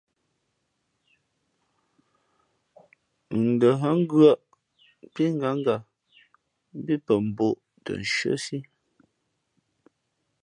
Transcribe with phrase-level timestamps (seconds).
[3.39, 4.39] N ndα hά ngʉᾱʼ
[5.13, 5.75] pí ngánga
[6.79, 8.57] mbí pαmbᾱ ō tα nshʉ́άsí.